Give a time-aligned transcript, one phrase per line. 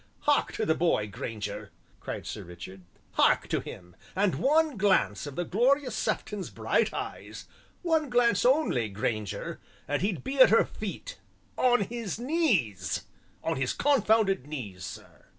[0.21, 1.69] Hark to the boy, Grainger,"
[1.99, 7.45] cried Sir Richard, "hark to him and one glance of the glorious Sefton's bright eyes
[7.83, 11.19] one glance only, Grainger, and he'd be at her feet
[11.55, 13.03] on his knees
[13.43, 15.25] on his confounded knees, sir!"